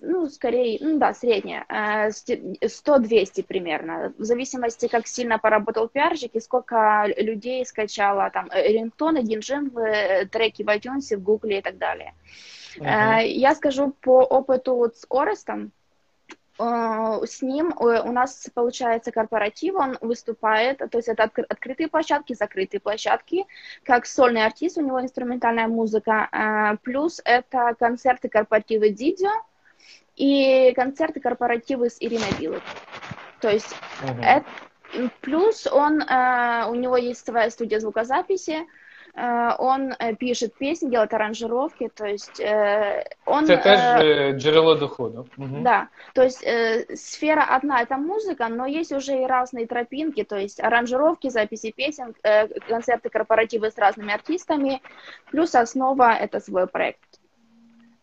[0.00, 7.04] ну, скорее, ну да, средняя, 100-200 примерно, в зависимости, как сильно поработал пиарщик и сколько
[7.16, 12.14] людей скачало там рингтоны, гинжинвы, треки в iTunes, в Гугле и так далее.
[12.76, 13.24] Uh-huh.
[13.24, 15.83] Я скажу по опыту вот с Орестом, Э,
[16.58, 22.80] с ним э, у нас получается корпоратив, он выступает, то есть это открытые площадки, закрытые
[22.80, 23.44] площадки,
[23.82, 29.32] как сольный артист, у него инструментальная музыка, э, плюс это концерты, корпоративы Дидио
[30.14, 32.62] и концерты, корпоративы с Ириной Билык.
[33.40, 34.22] То есть uh-huh.
[34.22, 38.64] это, плюс он, у него есть своя студия звукозаписи, Э,
[39.16, 43.44] он э, пишет песни, делает аранжировки, то есть э, он...
[43.48, 45.28] Это теж джерело доходу.
[45.36, 45.62] Угу.
[45.62, 46.40] Да, то есть
[47.00, 52.14] сфера одна это музыка, но есть уже и разные тропинки, то есть аранжировки, записи песен,
[52.68, 54.82] концерты, корпоративы с разными артистами,
[55.30, 57.20] плюс основа это свой проект.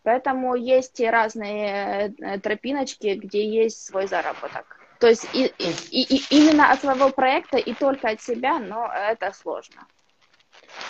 [0.04, 4.78] Поэтому есть и разные тропиночки, где есть свой заработок.
[4.98, 9.32] То есть и, и, и именно от своего проекта и только от себя, но это
[9.32, 9.86] сложно.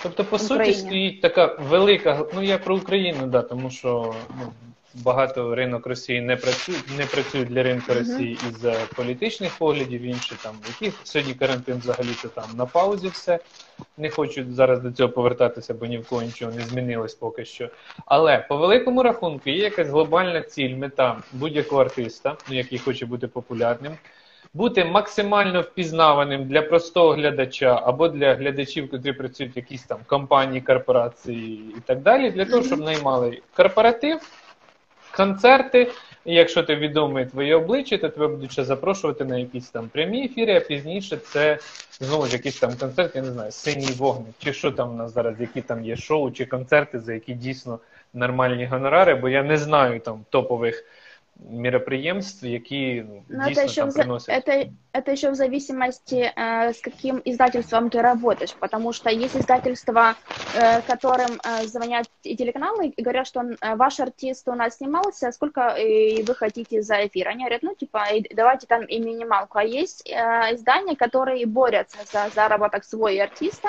[0.02, 4.52] Тобто, по суті, стоїть така велика, ну я про Україну, да, тому що ну,
[4.94, 8.72] багато ринок Росії не працюють, не працюють для ринку Росії uh-huh.
[8.72, 13.38] із політичних поглядів, інші там, яких сьогодні карантин взагалі то там на паузі все.
[13.96, 17.68] Не хочу зараз до цього повертатися, бо ні в кого нічого не змінилось поки що.
[18.06, 23.28] Але по великому рахунку є якась глобальна ціль, мета будь-якого артиста, ну, який хоче бути
[23.28, 23.92] популярним
[24.54, 30.60] бути максимально впізнаваним для простого глядача або для глядачів, які працюють в якісь там компанії,
[30.60, 34.20] корпорації і так далі, для того, щоб наймали корпоратив,
[35.16, 35.90] концерти.
[36.24, 40.24] І якщо ти відомий твоє обличчя, то тебе будуть ще запрошувати на якісь там прямі
[40.24, 41.58] ефіри, а пізніше це
[42.00, 45.14] знову ж якийсь там концерт, я не знаю, синій вогник, чи що там у нас
[45.14, 47.78] зараз, які там є шоу, чи концерти, за які дійсно
[48.14, 50.84] нормальні гонорари, бо я не знаю там топових
[51.50, 54.28] мероприемств, які ну, дійсно это там в, приносят.
[54.28, 60.14] Это, это еще в зависимости, э, с каким издательством ты работаешь, потому что есть издательства,
[60.54, 65.32] э, которым э, звонят и телеканалы и говорят, что э, ваш артист у нас снимался,
[65.32, 67.28] сколько э, вы хотите за эфир?
[67.28, 69.58] Они говорят, ну, типа, давайте там и минималку.
[69.58, 73.68] А есть э, издания, которые борются за заработок своего артиста,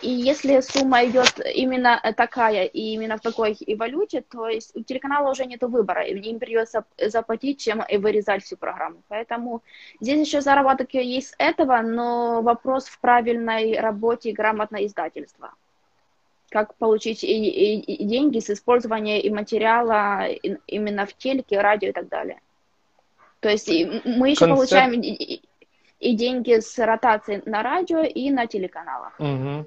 [0.00, 5.30] и если сумма идет именно такая и именно в такой валюте, то есть у телеканала
[5.30, 9.02] уже нет выбора, им придется заплатить, чем и вырезать всю программу.
[9.08, 9.62] Поэтому
[10.00, 15.52] здесь еще заработок есть с этого, но вопрос в правильной работе и грамотное издательство.
[16.50, 21.88] Как получить и, и, и деньги с использования и материала и, именно в телеке, радио
[21.88, 22.40] и так далее.
[23.40, 23.68] То есть
[24.04, 24.56] мы еще Концерт...
[24.56, 25.42] получаем и,
[26.00, 29.18] и деньги с ротации на радио и на телеканалах.
[29.18, 29.66] Угу.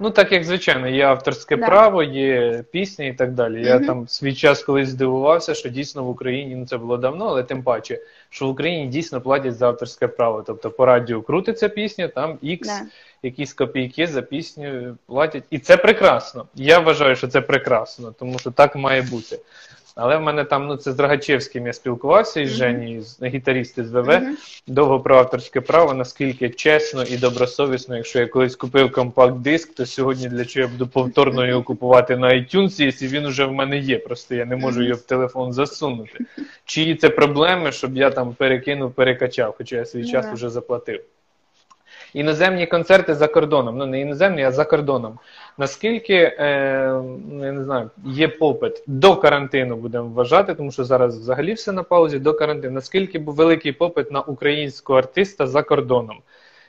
[0.00, 1.66] Ну, так як звичайно, є авторське да.
[1.66, 3.66] право, є пісні і так далі.
[3.66, 3.86] Я угу.
[3.86, 7.62] там свій час колись здивувався, що дійсно в Україні ну це було давно, але тим
[7.62, 7.98] паче,
[8.30, 10.42] що в Україні дійсно платять за авторське право.
[10.46, 12.80] Тобто по радіо крутиться пісня, там ікс, да.
[13.22, 15.44] якісь копійки за пісню платять.
[15.50, 16.46] І це прекрасно.
[16.54, 19.38] Я вважаю, що це прекрасно, тому що так має бути.
[19.96, 23.92] Але в мене там, ну це з Рогачевським я спілкувався із Жені, з гітарісти з
[23.92, 24.20] ВВ,
[24.66, 30.28] довго про авторське право, наскільки чесно і добросовісно, якщо я колись купив компакт-диск, то сьогодні
[30.28, 33.98] для чого я буду повторно його купувати на iTunes, якщо він уже в мене є.
[33.98, 36.24] Просто я не можу його в телефон засунути.
[36.64, 41.00] Чиї це проблеми, щоб я там перекинув, перекачав, хоча я свій час вже заплатив.
[42.14, 45.18] Іноземні концерти за кордоном, ну не іноземні, а за кордоном.
[45.58, 51.18] Наскільки е, ну, я не знаю, є попит до карантину, будемо вважати, тому що зараз
[51.18, 52.74] взагалі все на паузі до карантину.
[52.74, 56.20] Наскільки був великий попит на українського артиста за кордоном?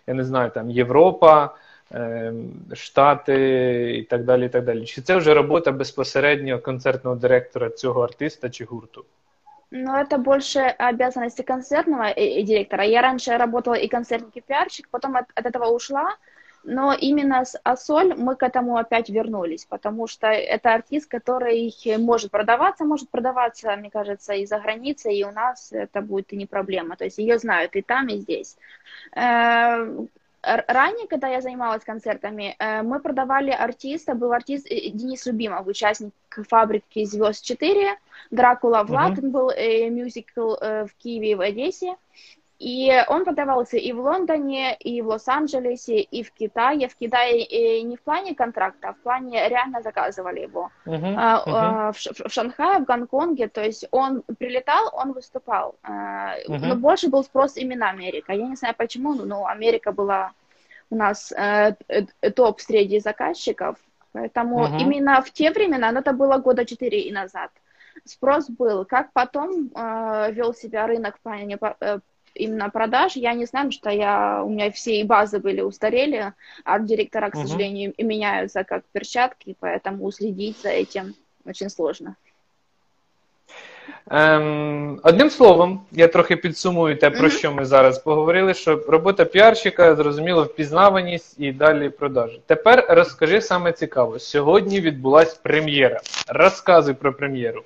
[0.08, 1.56] Я не знаю, там Європа,
[1.92, 2.34] е,
[2.74, 4.46] Штати і так далі.
[4.46, 4.86] і так далі.
[4.86, 9.06] Чи це вже робота безпосередньо концертного директора цього артиста чи гурту?
[9.72, 12.86] Ну, это больше обязанности концертного директора.
[12.86, 16.16] Я раньше работала и концертник, и пиарщик, потом от, от этого ушла.
[16.70, 22.30] Но именно с Асоль мы к этому опять вернулись, потому что это артист, который может
[22.30, 26.98] продаваться, может продаваться, мне кажется, и за границей, и у нас это будет не проблема.
[26.98, 28.58] То есть ее знают и там, и здесь.
[29.16, 35.68] Э, ранее, когда я занималась концертами, э, мы продавали артиста, был артист э, Денис Любимов,
[35.68, 36.12] участник
[36.50, 37.96] фабрики «Звезд 4»,
[38.30, 39.30] Дракула Влад, uh-huh.
[39.30, 39.52] был
[39.90, 41.96] мюзикл в Киеве и в Одессе.
[42.60, 46.88] И он продавался и в Лондоне, и в Лос-Анджелесе, и в Китае.
[46.88, 50.72] В Китае и не в плане контракта, а в плане реально заказывали его.
[50.86, 51.94] Uh-huh, uh-huh.
[51.94, 53.48] В, в Шанхае, в Гонконге.
[53.48, 55.76] То есть он прилетал, он выступал.
[55.84, 56.36] Uh-huh.
[56.48, 58.34] Но больше был спрос именно Америка.
[58.34, 60.32] Я не знаю почему, но Америка была
[60.90, 63.76] у нас э, э, топ среди заказчиков.
[64.14, 64.80] Поэтому uh-huh.
[64.80, 67.52] именно в те времена, но это было года четыре и назад,
[68.04, 68.84] спрос был.
[68.86, 71.36] Как потом э, вел себя рынок по,
[71.80, 72.00] э,
[72.37, 76.33] именно продаж, я не знаю, что я, у меня все базы были устарели,
[76.65, 77.43] арт-директора, к uh-huh.
[77.43, 82.17] сожалению, и меняются как перчатки, поэтому следить за этим очень сложно.
[84.11, 89.97] Ем, Одним словом, я трохи підсумую те, про що ми зараз поговорили, що робота піарщика,
[89.97, 92.41] зрозуміло, впізнаваність і далі продажі.
[92.47, 94.19] Тепер розкажи саме цікаво.
[94.19, 96.01] Сьогодні відбулась прем'єра.
[96.29, 97.63] Розказуй про прем'єру.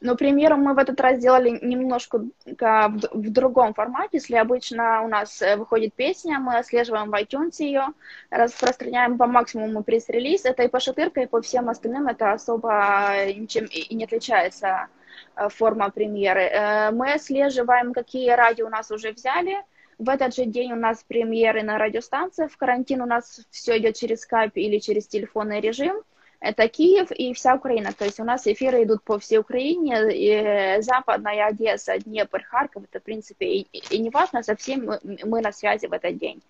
[0.00, 4.18] Ну, премьеру мы в этот раз сделали немножко в другом формате.
[4.18, 7.86] Если обычно у нас э, выходит песня, мы отслеживаем в iTunes ее,
[8.28, 10.44] распространяем по максимуму пресс-релиз.
[10.44, 14.88] Это и по шатырке, и по всем остальным это особо ничем и не отличается
[15.34, 16.42] э, форма премьеры.
[16.42, 19.56] Э, мы отслеживаем, какие радио у нас уже взяли.
[19.98, 22.52] В этот же день у нас премьеры на радиостанциях.
[22.52, 26.02] В карантин у нас все идет через Skype или через телефонный режим
[26.40, 27.92] это Киев и вся Украина.
[27.92, 33.00] То есть у нас эфиры идут по всей Украине, и Западная Одесса, Днепр, Харьков, это,
[33.00, 36.42] в принципе, и, и не важно, совсем мы, мы на связи в этот день.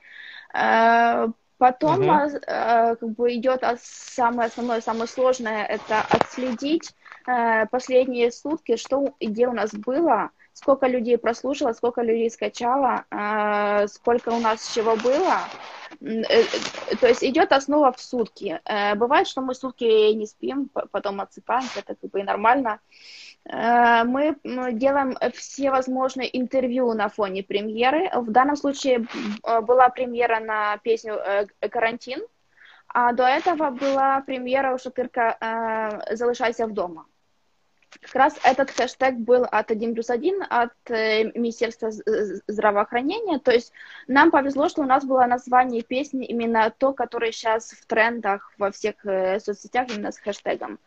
[0.54, 2.30] Э, потом угу.
[2.46, 6.94] как бы идет самое основное, самое сложное, это отследить
[7.26, 13.04] э, последние сутки, что где у нас было, сколько людей прослушало, сколько людей скачало,
[13.88, 15.38] сколько у нас чего было,
[16.00, 18.60] Э, э, то есть идет основа в сутки.
[18.64, 22.80] Э, бывает, что мы сутки не спим, потом отсыпаемся, это как бы и нормально.
[23.48, 24.36] Мы
[24.72, 28.10] делаем все возможные интервью на фоне премьеры.
[28.12, 29.06] В данном случае
[29.62, 31.20] была премьера на песню
[31.60, 32.26] «Карантин»,
[32.88, 37.06] а до этого была премьера у Шатырка «Залишайся вдома».
[38.00, 41.90] Как раз этот хэштег был от 1 плюс 1, от э, Министерства
[42.46, 43.38] здравоохранения.
[43.38, 43.72] То есть
[44.06, 48.70] нам повезло, что у нас было название песни именно то, которое сейчас в трендах во
[48.70, 50.78] всех э, соцсетях именно с хэштегом.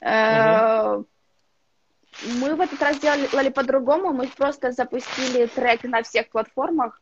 [0.00, 1.06] Угу.
[2.40, 4.12] Мы в этот раз сделали по-другому.
[4.12, 7.00] Мы просто запустили трек на всех платформах.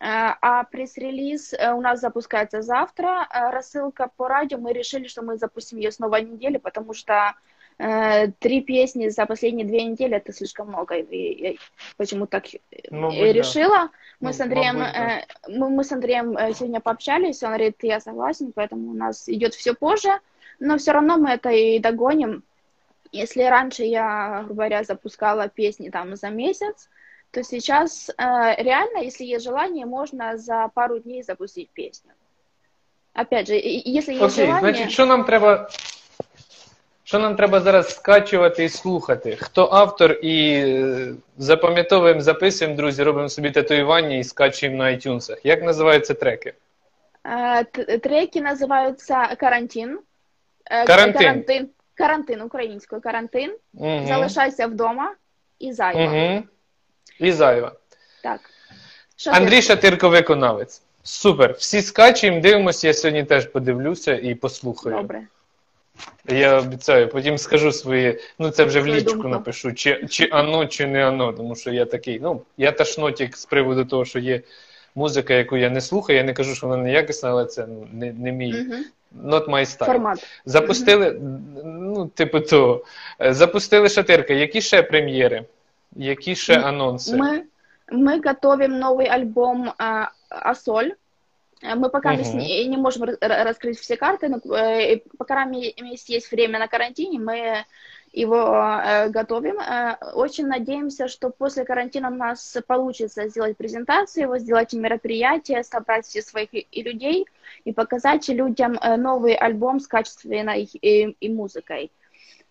[0.00, 3.26] А пресс-релиз у нас запускается завтра.
[3.32, 4.58] Рассылка по радио.
[4.58, 7.34] Мы решили, что мы запустим ее снова неделю, потому что
[7.78, 10.96] три песни за последние две недели это слишком много.
[10.96, 11.54] И я
[11.96, 12.44] почему так
[12.90, 13.90] ну, решила.
[14.20, 15.22] Мы, ну, с Андреем, да.
[15.46, 19.74] мы, мы с Андреем сегодня пообщались, он говорит, я согласен, поэтому у нас идет все
[19.74, 20.10] позже,
[20.58, 22.42] но все равно мы это и догоним.
[23.12, 26.90] Если раньше я, грубо говоря, запускала песни там за месяц,
[27.30, 28.14] то сейчас э,
[28.62, 32.12] реально, если есть желание, можно за пару дней запустить песню.
[33.12, 34.60] Опять же, если есть Окей, желание...
[34.60, 35.68] значит, что нам треба
[37.08, 39.36] Що нам треба зараз скачувати і слухати?
[39.40, 45.36] Хто автор і е, запам'ятовуємо, записуємо, друзі, робимо собі татуювання і скачуємо на iTunes.
[45.44, 46.54] Як називаються треки?
[48.02, 49.98] Треки називаються карантин.
[50.70, 51.22] Е, карантин.
[51.22, 53.56] Карантин, карантин українською карантин.
[53.74, 54.06] Угу.
[54.08, 55.14] Залишайся вдома
[55.58, 56.04] і зайва.
[56.04, 56.42] Угу.
[57.18, 57.72] І зайва.
[58.22, 58.40] Так.
[59.16, 59.44] Шатирко.
[59.44, 60.82] Андрій Шатирко виконавець.
[61.02, 61.52] Супер.
[61.52, 64.96] Всі скачуємо, дивимося, я сьогодні теж подивлюся і послухаю.
[64.96, 65.26] Добре.
[66.28, 70.86] Я обіцяю, потім скажу свої, ну це вже в лічку напишу, чи чи ано, чи
[70.86, 74.42] не ано, тому що я такий, ну, я ташнотік з приводу того, що є
[74.94, 76.18] музика, яку я не слухаю.
[76.18, 78.82] Я не кажу, що вона не якісна, але це ну, не не мій uh-huh.
[79.24, 79.86] not my style.
[79.86, 80.26] Формат.
[80.44, 81.64] Запустили, uh-huh.
[81.64, 82.84] ну, типу того,
[83.20, 84.34] запустили шатирка.
[84.34, 85.44] Які ще прем'єри?
[85.96, 87.16] Які ще анонси?
[87.16, 87.42] Ми,
[87.92, 89.72] ми готовим новий альбом
[90.28, 90.90] Асоль.
[91.62, 92.36] Э, мы пока uh-huh.
[92.36, 97.64] не, не можем раскрыть все карты, но э, пока есть время на карантине, мы
[98.12, 99.58] его э, готовим.
[99.58, 106.06] Э, очень надеемся, что после карантина у нас получится сделать презентацию, его сделать мероприятие, собрать
[106.06, 107.26] всех своих и, и людей
[107.64, 111.90] и показать людям э, новый альбом с качественной и, и музыкой.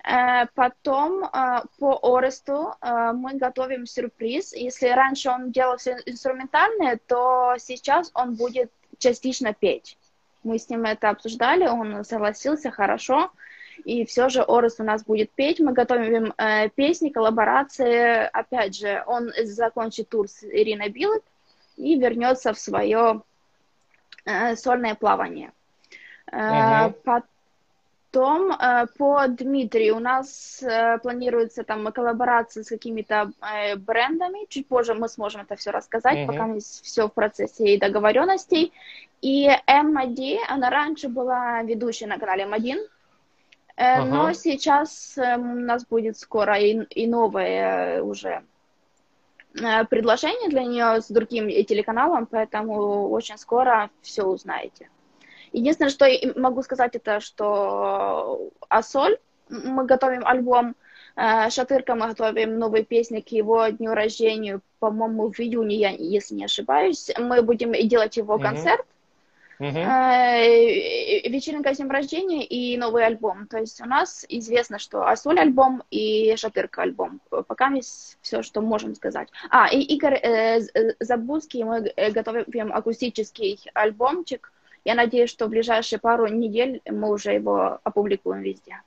[0.04, 4.54] Э, потом э, по Оресту мы готовим сюрприз.
[4.54, 9.98] Если раньше он делал все инструментальное, то сейчас он будет частично петь.
[10.44, 13.32] Мы с ним это обсуждали, он согласился, хорошо.
[13.86, 15.60] И все же Орес у нас будет петь.
[15.60, 18.28] Мы готовим э, песни, коллаборации.
[18.32, 21.24] Опять же, он закончит тур с Ириной Билет
[21.76, 23.22] и вернется в свое
[24.26, 25.52] э, сольное плавание.
[26.32, 26.96] Э, угу.
[27.04, 27.30] Потом
[28.24, 34.46] э, по Дмитрию у нас э, планируется там коллаборация с какими-то э, брендами.
[34.50, 36.28] Чуть позже мы сможем это все рассказать, mm-hmm.
[36.28, 38.74] пока все в процессе и договоренностей.
[39.22, 42.78] И М1, она раньше была ведущей на канале М1,
[43.78, 44.04] uh-huh.
[44.06, 48.44] но сейчас у нас будет скоро и, и новое уже
[49.90, 54.88] предложение для нее с другим телеканалом, поэтому очень скоро все узнаете.
[55.52, 56.06] Единственное, что
[56.36, 59.18] могу сказать, это что Асоль,
[59.50, 60.76] мы готовим альбом,
[61.18, 66.36] Э, Шатырка мы готовим новые песни к его дню рождения, по-моему, в июне, я, если
[66.36, 67.10] не ошибаюсь.
[67.18, 68.86] Мы будем делать его концерт,
[69.60, 73.48] э, вечеринка с днем рождения и новый альбом.
[73.48, 77.20] То есть у нас известно, что Асоль альбом и Шатырка альбом.
[77.30, 77.72] Пока
[78.22, 79.30] все, что можем сказать.
[79.50, 84.52] А, и Игорь э, э, Забузский, мы готовим акустический альбомчик.
[84.88, 88.80] Я надеюсь, что в ближайшие пару недель мы уже его опубликуем везде.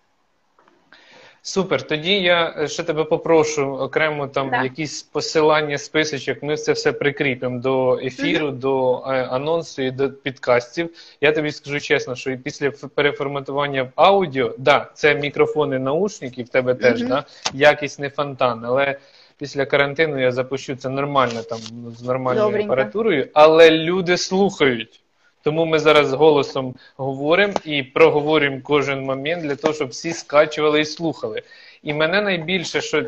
[1.43, 1.83] Супер.
[1.83, 4.63] Тоді я е, ще тебе попрошу окремо там Да.
[4.63, 6.43] якісь посилання, списочок.
[6.43, 10.91] Ми це все прикріпимо до ефіру, до е, анонсу і до підкастів.
[11.21, 16.75] Я тобі скажу чесно, що після переформатування в аудіо, да, це мікрофони, наушники, в тебе
[16.75, 17.09] теж, Мгм.
[17.09, 18.99] да, якість не фонтан, але.
[19.39, 21.59] Після карантину я запущу це нормально там
[21.99, 22.73] з нормальною Добренько.
[22.73, 25.00] апаратурою, але люди слухають.
[25.43, 30.85] Тому ми зараз голосом говоримо і проговорюємо кожен момент для того, щоб всі скачували і
[30.85, 31.43] слухали.
[31.83, 33.05] І мене найбільше, що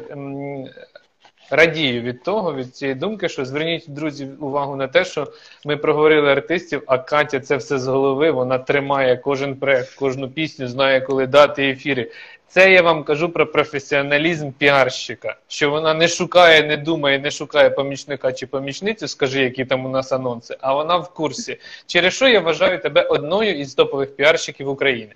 [1.52, 5.26] радію від того, від цієї думки, що зверніть, друзі, увагу на те, що
[5.64, 10.68] ми проговорили артистів, а Катя це все з голови, вона тримає кожен проект, кожну пісню,
[10.68, 12.10] знає, коли дати ефіри.
[12.48, 17.70] Це я вам кажу про професіоналізм піарщика, що вона не шукає, не думає, не шукає
[17.70, 21.56] помічника чи помічницю, скажи, які там у нас анонси, а вона в курсі.
[21.86, 25.12] Через що я вважаю тебе одною із топових піарщиків України.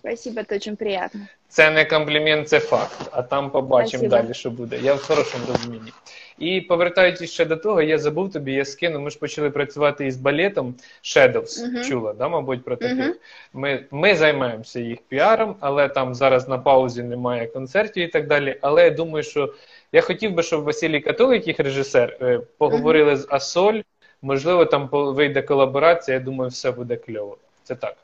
[0.00, 1.20] Спасибо, это очень приятно.
[1.48, 3.08] Це не комплімент, це факт.
[3.10, 4.16] А там побачимо Спасибо.
[4.16, 4.78] далі, що буде.
[4.82, 5.92] Я в хорошому розумінні.
[6.38, 9.00] І повертаючись ще до того, я забув тобі, я скину.
[9.00, 11.66] Ми ж почали працювати із балетом Shadows.
[11.66, 11.84] Мгм.
[11.84, 12.98] Чула, да, мабуть, про таких.
[12.98, 13.14] Мгм.
[13.52, 18.58] Ми, ми займаємося їх піаром, але там зараз на паузі немає концертів і так далі.
[18.60, 19.54] Але я думаю, що
[19.92, 23.80] я хотів би, щоб Василій Католик, їх режисер, е, поговорили з Асоль.
[24.22, 26.16] Можливо, там вийде колаборація.
[26.16, 27.38] Я думаю, все буде кльово.
[27.64, 27.96] Це так.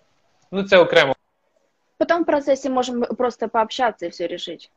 [0.53, 1.15] Ну, це окремо.
[1.97, 4.71] Потом в процессе можем просто пообщаться и все решить.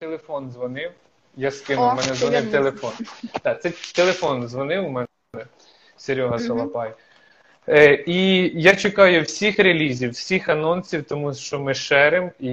[0.00, 0.92] Телефон дзвонив.
[1.36, 2.92] Я скинув, О, у мене дзвонив телефон.
[3.42, 5.06] Так, це телефон дзвонив у мене,
[5.96, 6.94] Серега Солопай.
[7.68, 12.52] Е, і я чекаю всіх релізів, всіх анонсів, тому що ми шеримо і,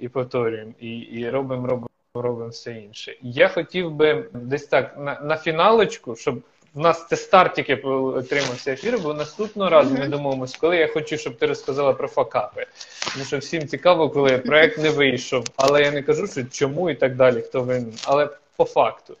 [0.00, 3.16] і повторюємо, і, і робимо, робимо, робимо все інше.
[3.22, 6.42] Я хотів би десь так на, на фіналочку, щоб
[6.78, 11.18] в нас це старт тільки отримався ефір, бо наступного разу ми домовимось, коли я хочу,
[11.18, 12.66] щоб ти розказала про факапи.
[13.12, 15.44] Тому що всім цікаво, коли проект не вийшов.
[15.56, 17.92] Але я не кажу, що чому і так далі, хто винен.
[18.04, 19.16] Але по факту.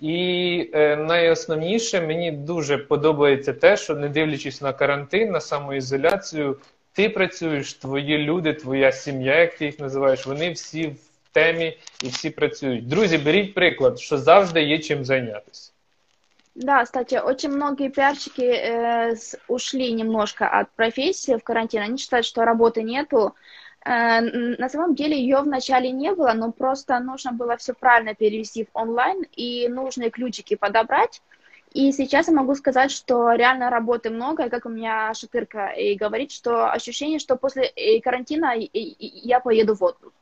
[0.00, 6.56] І е, найосновніше мені дуже подобається те, що не дивлячись на карантин, на самоізоляцію,
[6.92, 10.98] ти працюєш, твої люди, твоя сім'я, як ти їх називаєш, вони всі в
[11.32, 12.88] темі і всі працюють.
[12.88, 15.72] Друзі, беріть приклад, що завжди є чим зайнятися.
[16.60, 19.14] Да, кстати, очень многие пиарщики э,
[19.46, 21.82] ушли немножко от профессии в карантин.
[21.82, 23.36] Они считают, что работы нету.
[23.84, 28.64] Э, на самом деле ее вначале не было, но просто нужно было все правильно перевести
[28.64, 31.22] в онлайн и нужные ключики подобрать.
[31.74, 35.94] И сейчас я могу сказать, что реально работы много, и как у меня Шатырка и
[35.94, 40.17] говорит, что ощущение, что после э, карантина я поеду в отпуск.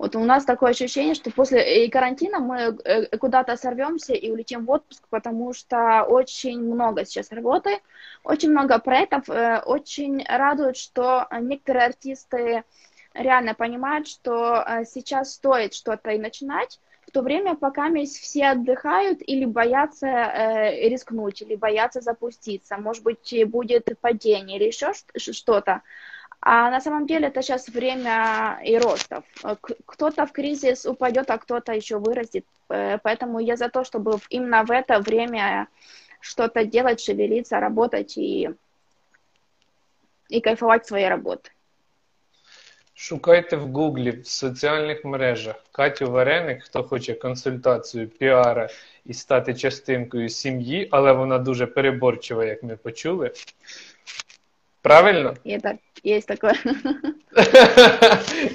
[0.00, 4.64] Вот у нас такое ощущение, что после э, карантина мы э, куда-то сорвемся и улетим
[4.64, 7.80] в отпуск, потому что очень много сейчас работы,
[8.24, 12.64] очень много проектов, э, очень радует, что некоторые артисты
[13.12, 19.18] реально понимают, что э, сейчас стоит что-то и начинать, в то время пока все отдыхают
[19.20, 25.82] или боятся э, рискнуть, или боятся запуститься, может быть, будет падение или еще что-то.
[26.39, 29.23] А на самом деле это сейчас время и ростов.
[29.43, 32.45] Э, к- Кто-то в кризис упадет, а кто-то еще вырастет.
[32.69, 35.67] Э, Поэтому я за то, чтобы в- именно в это время
[36.21, 38.49] что-то делать, шевелиться, работать и,
[40.29, 41.49] и кайфовать своей работы.
[42.97, 48.69] Шукайте в Гуглі, в соціальних мережах Катю Вареник, хто хоче консультацію піара
[49.05, 53.31] і стати частинкою сім'ї, але вона дуже переборчива, як ми почули.
[54.82, 55.36] Правильно?
[55.44, 56.54] И это есть такое.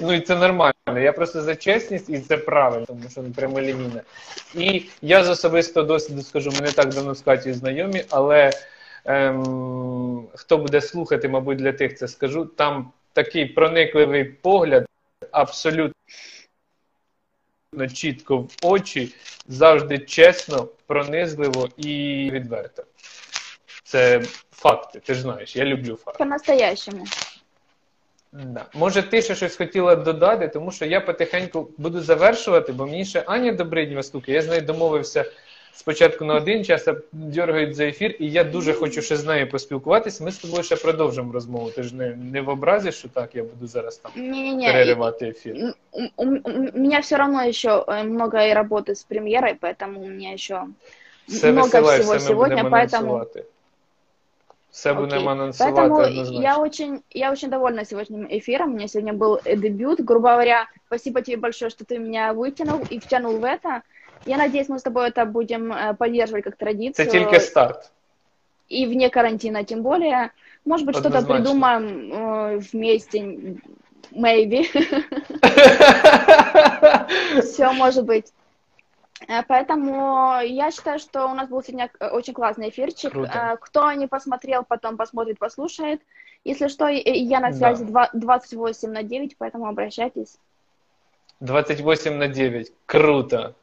[0.00, 0.72] ну і це нормально.
[1.00, 4.00] Я просто за чесність і це правильно, тому що не прямолінійно.
[4.54, 8.50] І я з особистого досвіду скажу, ми не так давно з Катю знайомі, але
[9.04, 14.86] ем, хто буде слухати, мабуть, для тих це скажу, там такий проникливий погляд,
[15.30, 15.94] абсолютно
[17.94, 19.14] чітко в очі,
[19.48, 22.84] завжди чесно, пронизливо і відверто.
[23.85, 26.17] Це факти, ти ж знаєш, я люблю факти.
[26.17, 27.05] По-настоящему.
[28.33, 28.65] Да.
[28.73, 33.23] Може, ти ще щось хотіла додати, тому що я потихеньку буду завершувати, бо мені ще
[33.25, 34.35] Аня Добриднєва стукає.
[34.35, 35.25] Я з нею домовився
[35.73, 39.49] спочатку на один час, а дергають за ефір, і я дуже хочу ще з нею
[39.49, 40.23] поспілкуватися.
[40.23, 41.71] Ми з тобою ще продовжимо розмову.
[41.71, 44.65] Ти ж не, не в образі, що так я буду зараз там Не-не-не.
[44.65, 45.55] переривати ефір.
[45.55, 49.97] и- У, у- у меня все равно еще э, много и работы с премьерой, поэтому
[49.99, 50.61] у меня еще
[51.27, 52.97] Все много висилай, всего все ми сегодня, будемо поэтому...
[52.97, 53.43] анонсувати.
[54.76, 55.32] Все будемо Окей.
[55.32, 56.42] анонсувати Поэтому однозначно.
[56.42, 58.72] я очень, я очень довольна сегодняшним эфиром.
[58.72, 60.00] У меня сегодня был дебют.
[60.00, 63.82] Грубо говоря, спасибо тебе большое, что ты меня вытянул и втянул в это.
[64.26, 67.10] Я надеюсь, мы с тобой это будем э, поддерживать как традицию.
[67.10, 67.90] тільки старт.
[68.68, 70.30] И вне карантина тем более.
[70.66, 73.18] Может быть, что-то придумаем э, вместе.
[74.12, 74.66] Maybe.
[77.40, 78.32] Все может быть.
[79.27, 83.11] Э, Поэтому я считаю, что у нас был сегодня э, очень классный эфирчик.
[83.11, 83.31] Круто.
[83.53, 86.01] Э, Кто не посмотрел, потом посмотрит, послушает.
[86.43, 87.57] Если что, э, я на Да.
[87.57, 90.37] связи два- 28 на 9, поэтому обращайтесь.
[91.39, 92.71] 28 на 9.
[92.85, 93.53] Круто.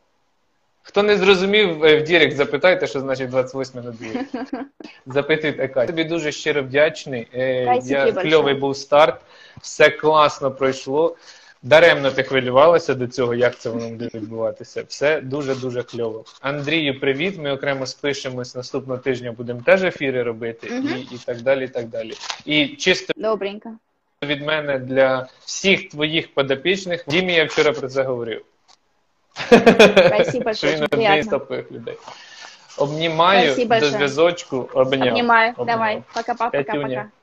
[0.83, 4.27] Хто не зрозумів, е, в Дірект запитайте, що значить 28 на 9.
[5.07, 5.87] Запитуйте Катя.
[5.87, 7.29] Тобі дуже щиро вдячний.
[7.35, 8.25] Е, Спасибо Я, большое.
[8.31, 9.21] кльовий був старт,
[9.61, 11.17] все класно пройшло.
[11.64, 14.84] Даремно ти хвилювалася до цього, як це воно буде відбуватися.
[14.88, 16.26] Все дуже-дуже кльово.
[16.42, 17.38] Андрію, привіт.
[17.38, 20.98] Ми окремо спишемось наступного тижня, будемо теж ефіри робити Мгм.
[20.98, 21.66] і, і так далі.
[21.66, 22.14] І так далі.
[22.46, 23.70] І чисто Добренько.
[24.24, 27.04] від мене для всіх твоїх подопічних.
[27.08, 28.46] Дімі я вчора про це говорив.
[29.36, 31.98] Спасибо, Що він очень однієї з топових людей.
[32.78, 34.70] Обнімаю Спасибо до зв'язочку.
[34.74, 35.08] Обняв.
[35.08, 35.54] Обнимаю.
[35.58, 35.78] Обняв.
[35.78, 36.04] Давай.
[36.16, 36.50] Пока-пока.
[36.50, 36.88] Пятюня.
[36.88, 37.23] Пока-пока.